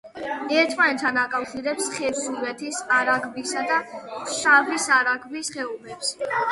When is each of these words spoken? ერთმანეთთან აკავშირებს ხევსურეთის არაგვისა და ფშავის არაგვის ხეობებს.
ერთმანეთთან 0.61 1.19
აკავშირებს 1.23 1.91
ხევსურეთის 1.97 2.81
არაგვისა 2.97 3.67
და 3.73 3.79
ფშავის 4.01 4.93
არაგვის 5.01 5.57
ხეობებს. 5.59 6.15